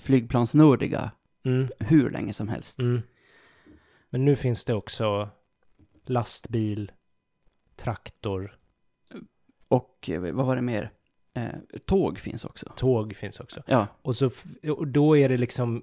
[0.00, 1.10] flygplansnördiga
[1.44, 1.68] Mm.
[1.78, 2.80] hur länge som helst.
[2.80, 3.02] Mm.
[4.10, 5.28] Men nu finns det också
[6.06, 6.92] lastbil,
[7.76, 8.56] traktor,
[9.68, 10.90] Och eh, vad var det mer?
[11.34, 11.48] Eh,
[11.86, 12.72] tåg finns också.
[12.76, 13.62] tåg finns också.
[13.66, 14.30] Ja, Och, så,
[14.76, 15.82] och då är det liksom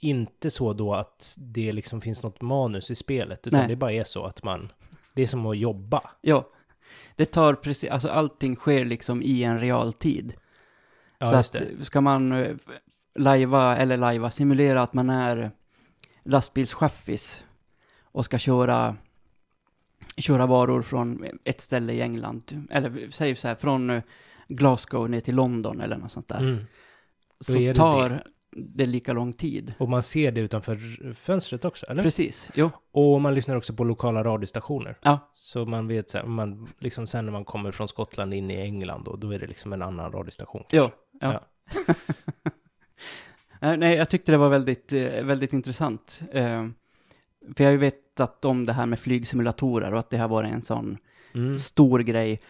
[0.00, 3.68] inte så då att det liksom finns något manus i spelet, utan Nej.
[3.68, 4.68] det bara är så att man,
[5.14, 6.10] det är som att jobba.
[6.20, 6.48] ja.
[7.16, 10.34] Det tar precis, alltså allting sker liksom i en realtid.
[11.18, 11.84] Ja, så att det.
[11.84, 12.56] ska man eh,
[13.14, 15.50] lajva, eller lajva, simulera att man är
[16.24, 17.44] lastbilschaffis
[18.02, 18.96] och ska köra,
[20.16, 24.02] köra varor från ett ställe i England, eller säg så här, från eh,
[24.48, 26.38] Glasgow ner till London eller något sånt där.
[26.38, 26.64] Mm.
[27.40, 28.86] Så är det det.
[28.86, 29.74] lika lång tid.
[29.78, 30.78] Och man ser det utanför
[31.14, 32.02] fönstret också, eller?
[32.02, 32.70] Precis, jo.
[32.92, 34.98] Och man lyssnar också på lokala radiostationer.
[35.02, 35.30] Ja.
[35.32, 38.54] Så man vet så här, man, liksom sen när man kommer från Skottland in i
[38.60, 40.62] England då, då är det liksom en annan radiostation.
[40.70, 41.32] Jo, Ja.
[41.32, 41.94] ja.
[43.60, 46.20] Eh, Nej, jag tyckte det var väldigt, eh, väldigt intressant.
[46.32, 46.66] Eh,
[47.56, 50.52] För jag har ju vetat om det här med flygsimulatorer och att det har varit
[50.52, 50.98] en sån
[51.34, 51.58] Mm.
[51.58, 52.40] stor grej.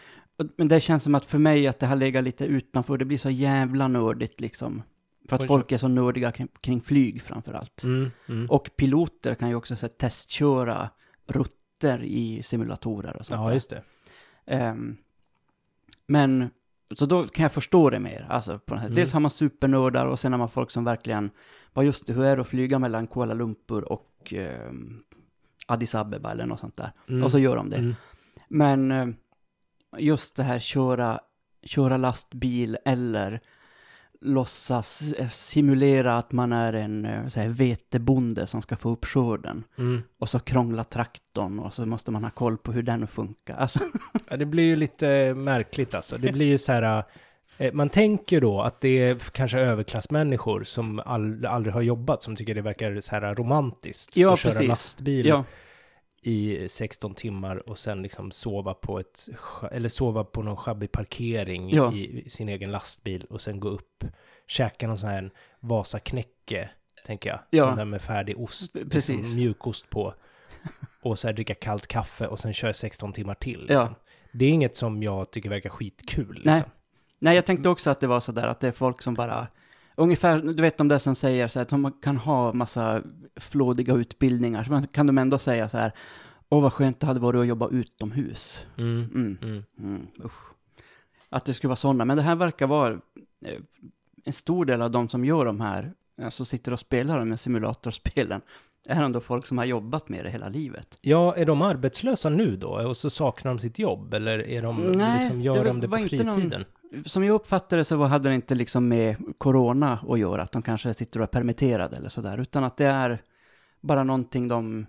[0.56, 3.18] Men det känns som att för mig att det har legat lite utanför, det blir
[3.18, 4.82] så jävla nördigt liksom.
[5.28, 7.82] För att folk är så nördiga kring, kring flyg framför allt.
[7.82, 8.10] Mm.
[8.28, 8.50] Mm.
[8.50, 10.90] Och piloter kan ju också så här, testköra
[11.26, 13.54] rutter i simulatorer och sånt Ja, där.
[13.54, 13.82] just det.
[14.46, 14.96] Ehm,
[16.06, 16.50] men,
[16.94, 18.26] så då kan jag förstå det mer.
[18.30, 18.86] Alltså, på det här.
[18.86, 18.96] Mm.
[18.96, 21.30] Dels har man supernördar och sen har man folk som verkligen,
[21.72, 25.02] vad just det, hur är det att flyga mellan Kuala Lumpur och ehm,
[25.66, 26.92] Addis Abeba eller något sånt där.
[27.08, 27.24] Mm.
[27.24, 27.76] Och så gör de det.
[27.76, 27.94] Mm.
[28.48, 29.08] Men eh,
[29.98, 31.20] just det här köra,
[31.62, 33.40] köra lastbil eller
[34.20, 39.04] låtsas eh, simulera att man är en eh, så här, vetebonde som ska få upp
[39.04, 39.64] skörden.
[39.78, 40.02] Mm.
[40.20, 43.56] Och så krånglar traktorn och så måste man ha koll på hur den funkar.
[43.56, 43.80] Alltså,
[44.30, 46.18] Ja, det blir ju lite märkligt alltså.
[46.18, 47.02] Det blir ju så här...
[47.58, 52.36] eh, Man tänker då att det är kanske överklassmänniskor som all, aldrig har jobbat som
[52.36, 54.16] tycker det verkar så här romantiskt.
[54.16, 54.68] Ja, att köra precis.
[54.68, 55.44] lastbil ja,
[56.22, 59.28] i 16 timmar och sen liksom sova på ett,
[59.72, 61.92] eller sova på någon sjabbig parkering Ja.
[61.92, 64.04] i, sin egen lastbil och sen gå upp,
[64.46, 66.70] käka någon sån här Vasaknäcke,
[67.06, 67.38] tänker jag.
[67.50, 67.64] Ja.
[67.64, 69.34] Sån där med färdig ost, liksom Precis.
[69.36, 70.14] mjukost på.
[71.02, 73.66] Och så här dricka kallt kaffe och sen köra 16 timmar till.
[73.68, 73.80] Ja.
[73.80, 73.94] Liksom.
[74.32, 76.34] Det är inget som jag tycker verkar skitkul.
[76.34, 76.52] Liksom.
[76.52, 76.62] Nej.
[77.18, 79.46] Nej, jag tänkte också att det var sådär att det är folk som bara,
[79.98, 83.02] ungefär, du vet de där som säger så här, att de kan ha massa
[83.36, 85.92] flådiga utbildningar, så kan de ändå säga så här,
[86.48, 88.66] åh vad skönt det hade varit att jobba utomhus.
[88.78, 89.04] Mm.
[89.14, 89.38] Mm.
[89.42, 89.62] Mm.
[89.78, 90.52] Mm, usch.
[91.28, 92.90] Att det skulle vara sådana, men det här verkar vara
[93.46, 93.58] eh,
[94.24, 97.36] en stor del av de som gör de här, alltså sitter och spelar de här
[97.36, 98.40] simulatorspelen,
[98.88, 100.98] är ändå folk som har jobbat med det hela livet.
[101.00, 102.68] Ja, är de arbetslösa nu då?
[102.88, 104.14] Och så saknar de sitt jobb?
[104.14, 106.64] Eller är de, Nej, liksom, gör det de det var på inte någon- fritiden?
[107.04, 110.94] Som jag uppfattade så hade det inte liksom med corona att göra, att de kanske
[110.94, 113.22] sitter och är permitterade eller sådär, utan att det är
[113.80, 114.86] bara någonting de,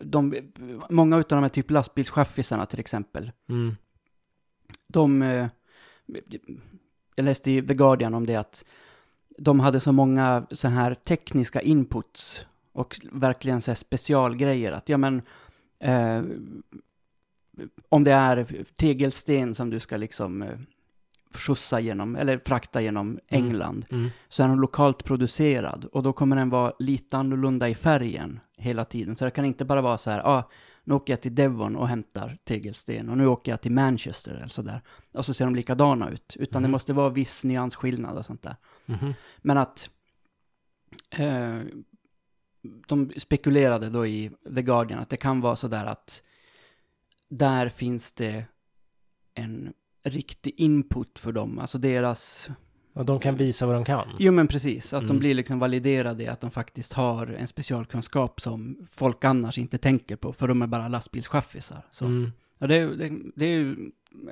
[0.00, 0.34] de
[0.90, 3.76] många av de här typ lastbilschaffisarna till exempel, Mm.
[4.88, 5.48] de, eh,
[7.14, 8.64] jag läste i The Guardian om det att
[9.38, 14.96] de hade så många så här tekniska inputs och verkligen så här specialgrejer att ja
[14.96, 15.22] men
[15.80, 16.22] eh,
[17.88, 20.58] om det är tegelsten som du ska liksom eh,
[21.34, 24.08] skjutsa genom eller frakta genom England Mm.
[24.28, 28.84] så är den lokalt producerad och då kommer den vara lite annorlunda i färgen hela
[28.84, 29.16] tiden.
[29.16, 30.50] Så det kan inte bara vara så här, ah,
[30.84, 34.48] nu åker jag till Devon och hämtar tegelsten och nu åker jag till Manchester eller
[34.48, 34.80] sådär.
[35.12, 36.36] Och så ser de likadana ut.
[36.38, 36.72] Utan det Mhm.
[36.72, 38.56] måste vara viss nyansskillnad och sånt där.
[38.86, 39.14] Mhm.
[39.38, 39.90] Men att
[41.18, 41.58] eh,
[42.88, 46.22] de spekulerade då i The Guardian att det kan vara sådär att
[47.28, 48.44] där finns det
[49.34, 49.72] en
[50.06, 51.58] riktig input för dem.
[51.58, 52.48] Alltså deras
[52.94, 54.08] Och de kan visa vad de kan.
[54.18, 55.18] Jo men precis, att de Mm.
[55.18, 60.16] blir liksom validerade i att de faktiskt har en specialkunskap som folk annars inte tänker
[60.16, 61.82] på, för de är bara lastbilschaffisar.
[61.90, 62.32] Så Mm.
[62.58, 63.76] ja, det, är- det, det är ju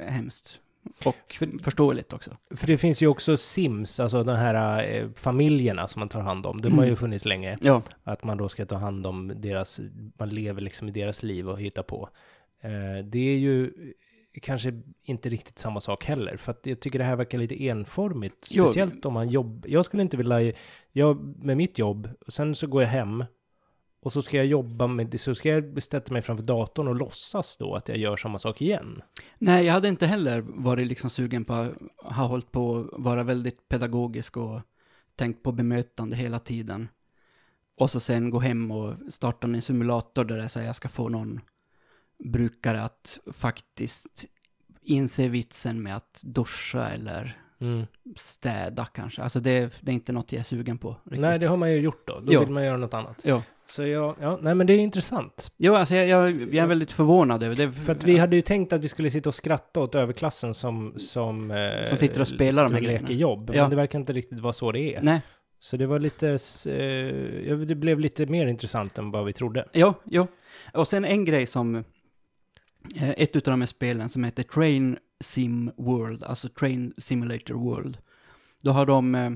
[0.09, 0.59] hemskt.
[1.05, 2.37] Och förståeligt också.
[2.51, 6.47] För det finns ju också Sims, alltså de här eh, familjerna som man tar hand
[6.47, 6.61] om.
[6.61, 6.97] De har ju Mm.
[6.97, 7.59] funnits länge.
[7.61, 9.81] Ja, Att man då ska ta hand om deras,
[10.19, 12.09] man lever liksom i deras liv och hitta på.
[12.61, 13.73] Eh, det är ju
[14.41, 16.37] kanske inte riktigt samma sak heller.
[16.37, 18.47] För att jag tycker det här verkar lite enformigt.
[18.51, 18.65] Jo.
[18.65, 19.69] Speciellt om man jobbar.
[19.71, 20.53] Jag skulle inte vilja,
[20.93, 23.25] jag med mitt jobb, och sen så går jag hem.
[24.03, 26.95] Och så ska jag jobba med det, så ska jag sätta mig framför datorn och
[26.95, 29.03] låtsas då att jag gör samma sak igen.
[29.39, 31.73] Nej, jag hade inte heller varit liksom sugen på att
[32.15, 34.61] ha hållit på att vara väldigt pedagogisk och
[35.17, 36.89] tänkt på bemötande hela tiden.
[37.77, 41.09] Och så sen gå hem och starta en simulator där jag säger jag ska få
[41.09, 41.41] någon
[42.25, 44.25] brukare att faktiskt
[44.83, 47.87] inse vitsen med att duscha eller Mm.
[48.17, 49.23] städa kanske.
[49.23, 50.97] Alltså det, det är inte något jag är sugen på.
[51.05, 51.21] Riktigt.
[51.21, 52.21] Nej, det har man ju gjort då.
[52.21, 52.41] Då Ja.
[52.41, 53.21] vill man göra något annat.
[53.25, 53.43] Ja.
[53.67, 55.53] Så jag, ja, nej men det är intressant.
[55.57, 57.71] Jo, alltså jag, jag, jag är väldigt förvånad över det.
[57.73, 60.95] För att vi hade ju tänkt att vi skulle sitta och skratta åt överklassen som...
[60.97, 63.11] Som, eh, Som sitter och spelar de här grejerna.
[63.11, 63.51] jobb.
[63.55, 63.63] Ja.
[63.63, 65.03] Men det verkar inte riktigt vara så det är.
[65.03, 65.21] Nej,
[65.59, 66.29] Så det var lite...
[66.67, 69.65] Eh, ja, det blev lite mer intressant än vad vi trodde.
[69.73, 70.27] Jo, jo.
[70.73, 71.85] Och sen en grej som,
[72.97, 77.99] ett utav de här spelen som heter Train Sim World, alltså Train Simulator World.
[78.63, 79.31] Då har de eh,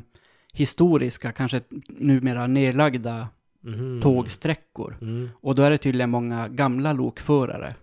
[0.52, 3.28] historiska, kanske numera nedlagda
[3.61, 4.00] Mhm.
[4.02, 4.96] tågsträckor.
[5.00, 5.28] Mm.
[5.40, 7.74] Och då är det tydligen många gamla lokförare.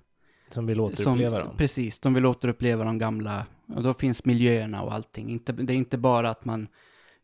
[0.49, 1.57] Som vill återuppleva dem.
[1.57, 3.45] Precis, de vill återuppleva de gamla.
[3.75, 5.29] Och då finns miljöerna och allting.
[5.29, 6.67] Inte, det är inte bara att man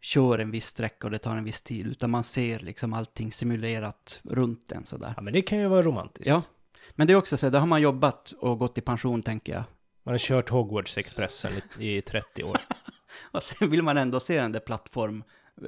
[0.01, 3.31] kör en viss sträcka och det tar en viss tid, utan man ser liksom allting
[3.31, 5.13] simulerat runt en sådär.
[5.15, 6.27] Ja, men det kan ju vara romantiskt.
[6.29, 6.41] Ja.
[6.95, 9.63] Men det är också så, där har man jobbat och gått i pension tänker jag.
[10.03, 12.57] Man har kört Hogwarts-expressen i, i 30 år.
[13.31, 15.23] Och sen vill man ändå se den där plattform,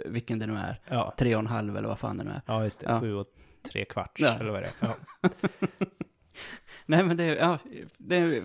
[0.05, 2.41] vilken det nu är, Ja, tre och en halv eller vad fan det nu är.
[2.45, 2.85] ja just det.
[2.89, 2.99] Ja.
[2.99, 3.27] Sju och
[3.71, 4.33] tre kvarts, Ja.
[4.33, 4.95] eller vad är det Ja.
[6.85, 7.57] Nej men det, är- ja,
[7.97, 8.43] det är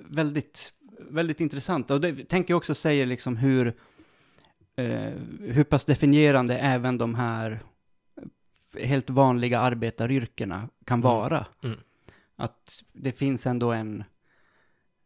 [0.00, 1.90] väldigt, väldigt intressant.
[1.90, 3.66] Och det tänker jag också säger liksom hur,
[4.76, 7.60] eh, hur pass definierande även de här
[8.80, 11.02] helt vanliga arbetaryrkena kan Mm.
[11.04, 11.46] vara.
[11.64, 11.78] Mm.
[12.36, 14.04] Att det finns ändå en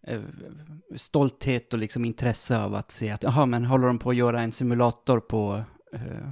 [0.06, 0.22] eh,
[0.96, 4.40] stolthet och liksom intresse av att se att, jaha, men håller de på att göra
[4.42, 6.30] en simulator på, eh,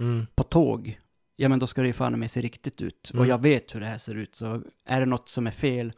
[0.00, 0.26] Mm.
[0.34, 1.00] på tåg?
[1.36, 3.08] Ja, men då ska det ju fan med se riktigt ut.
[3.10, 3.28] Och Mm.
[3.28, 5.92] jag vet hur det här ser ut, så är det något som är fel,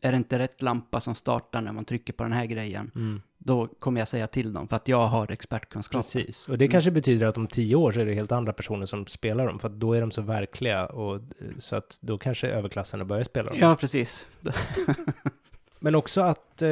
[0.00, 3.22] är det inte rätt lampa som startar när man trycker på den här grejen, Mm.
[3.46, 5.98] Då kommer jag säga till dem, för att jag har expertkunskap.
[5.98, 8.86] Precis, och det kanske betyder att om tio år så är det helt andra personer
[8.86, 11.20] som spelar dem, för att då är de så verkliga och eh,
[11.58, 13.58] så att då kanske överklassen har börjat spela dem.
[13.60, 14.26] Ja, precis.
[15.78, 16.68] Men också att eh,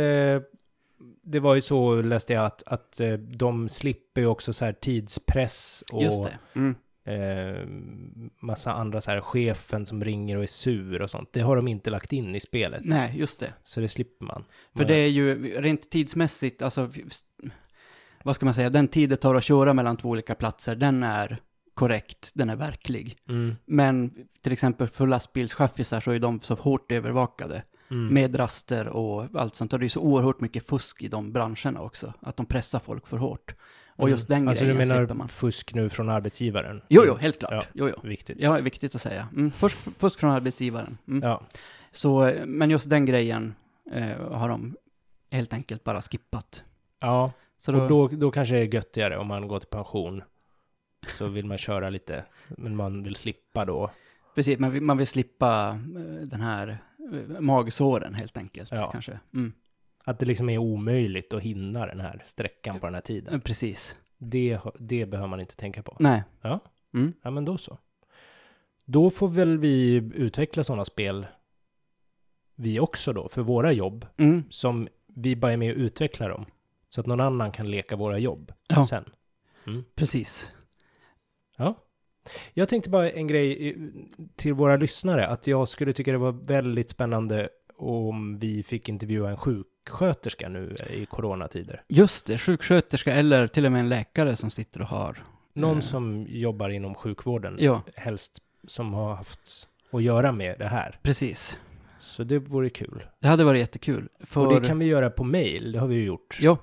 [1.23, 4.73] det var ju så, läste jag, att, att eh, de slipper ju också så här
[4.73, 6.29] tidspress och.
[6.55, 6.75] Mm.
[7.05, 7.67] Eh,
[8.40, 11.29] massa andra så här, chefen som ringer och är sur och sånt.
[11.33, 12.83] Det har de inte lagt in i spelet.
[12.85, 13.53] Nej, just det.
[13.64, 14.45] Så det slipper man.
[14.77, 16.90] För det är ju rent tidsmässigt, alltså,
[18.25, 21.03] vad ska man säga, den tid det tar att köra mellan två olika platser, den
[21.03, 21.40] är
[21.75, 23.19] korrekt, den är verklig.
[23.29, 28.14] Mm, Men till exempel för lastbilschaffisar så är de så hårt övervakade mm.
[28.14, 29.73] med raster och allt sånt.
[29.73, 33.07] Och det är så oerhört mycket fusk i de branscherna också, att de pressar folk
[33.07, 33.55] för hårt.
[33.97, 35.29] Och just den Alltså grejen du menar slipper man.
[35.29, 36.83] fusk nu från arbetsgivaren?
[36.89, 37.53] Jo, jo, helt klart.
[37.53, 37.63] Ja.
[37.73, 38.09] Jo, jo.
[38.09, 38.39] Viktigt.
[38.41, 39.29] Ja, viktigt att säga.
[39.33, 39.51] Mm.
[39.51, 40.99] Fusk, fusk från arbetsgivaren.
[41.09, 41.23] Mm.
[41.29, 41.43] Ja.
[41.91, 43.55] Så, men just den grejen
[43.93, 44.77] eh, har de
[45.31, 46.65] helt enkelt bara skippat.
[47.01, 47.33] ja.
[47.59, 50.23] Så då, Och då, då kanske det är göttigare om man går till pension.
[51.09, 53.91] Så vill man köra lite, men man vill slippa då.
[54.35, 56.79] Precis, man vill, man vill slippa eh, den här
[57.13, 58.71] eh, magsåren helt enkelt.
[58.73, 58.91] Ja.
[58.93, 59.19] Kanske.
[59.35, 59.53] Mm.
[60.05, 63.35] Att det liksom är omöjligt att hinna den här sträckan på den här tiden.
[63.35, 63.97] Eh, Precis.
[64.19, 65.97] Det, det behöver man inte tänka på.
[66.01, 66.23] Nej.
[66.43, 66.61] Ja.
[66.95, 67.12] Mm.
[67.23, 67.79] Ja, men då så.
[68.85, 71.27] Då får väl vi utveckla sådana spel
[72.55, 74.43] vi också då, för våra jobb, Mm.
[74.49, 76.47] som vi bara är med och utvecklar dem.
[76.88, 78.87] Så att någon annan kan leka våra jobb Ja.
[78.87, 79.05] sen.
[79.67, 79.85] Mm.
[79.95, 80.53] Precis.
[81.57, 81.75] Ja.
[82.55, 83.90] Jag tänkte bara en grej i-
[84.37, 89.31] till våra lyssnare, att jag skulle tycka det var väldigt spännande om vi fick intervjua
[89.31, 89.37] en
[89.89, 91.83] sjuksköterska nu i coronatider.
[91.89, 95.25] Just det, sjuksköterska eller till och med en läkare som sitter och har.
[95.53, 95.81] Någon Eh.
[95.81, 100.99] som jobbar inom sjukvården, Ja, helst som har haft att göra med det här.
[101.03, 101.59] precis.
[101.99, 103.05] Så det vore kul.
[103.21, 104.09] Det hade varit jättekul.
[104.21, 104.47] För...
[104.47, 106.39] Och det kan vi göra på mail, det har vi ju gjort.
[106.41, 106.57] Ja,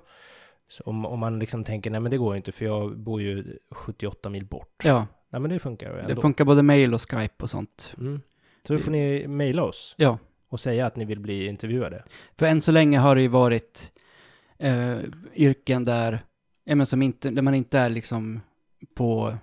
[0.67, 3.57] Så om, om man liksom tänker, nej men det går inte för jag bor ju
[3.71, 4.81] 78 mil bort.
[4.83, 5.07] ja.
[5.33, 6.15] Nej men det funkar ändå.
[6.15, 7.93] Det funkar både mail och Skype och sånt.
[7.97, 8.21] Mm.
[8.67, 10.17] Så då får ni mejla oss Ja,
[10.51, 12.03] och säga att ni vill bli intervjuade.
[12.37, 13.91] för än så länge har det ju varit
[14.59, 14.97] eh,
[15.35, 16.19] yrken där,
[16.63, 18.41] ja, men som inte, där man inte är liksom
[18.95, 19.33] på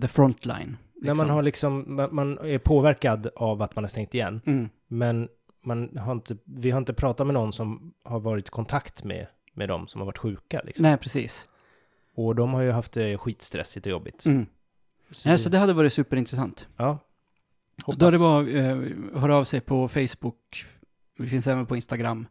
[0.00, 0.76] the frontline.
[0.94, 1.18] När liksom.
[1.18, 4.40] man har liksom, man- man är påverkad av att man har stängt igen.
[4.46, 4.68] Mm.
[4.88, 5.28] Men
[5.64, 9.26] man har inte, vi har inte pratat med någon som har varit i kontakt med,
[9.52, 10.60] med dem som har varit sjuka.
[10.64, 10.82] Liksom.
[10.82, 11.46] Nej, precis.
[12.16, 14.26] Och de har ju haft det skitstressigt och jobbigt.
[14.26, 14.46] Mm.
[15.10, 16.68] Så, Nej, så det hade varit superintressant.
[16.76, 16.98] Ja.
[17.84, 17.98] Hoppas.
[17.98, 20.64] Då är det bara eh, höra av sig på Facebook.
[21.18, 22.26] Vi finns även på Instagram.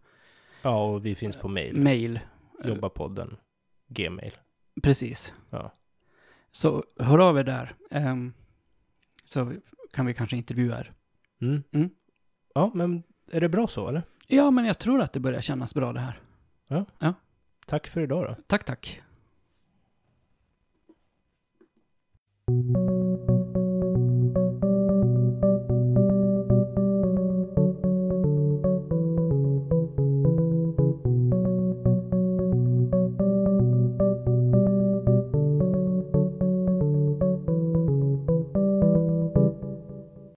[0.62, 1.78] Ja, och vi finns på mail.
[1.78, 2.20] mail.
[2.64, 3.38] Jobbapodden.
[3.88, 4.32] Gmail.
[4.84, 5.34] Precis.
[5.49, 5.74] Ja.
[6.51, 7.76] Så hör av er där.
[7.91, 8.34] Ehm,
[9.30, 9.54] så
[9.91, 10.93] kan vi kanske intervjua er.
[11.41, 11.64] Mm.
[11.72, 11.89] Mm.
[12.54, 14.04] Ja, men är det bra så eller?
[14.28, 16.20] Ja, men jag tror att det börjar kännas bra det här.
[17.66, 18.36] Tack för idag då.
[18.47, 19.01] Tack, tack.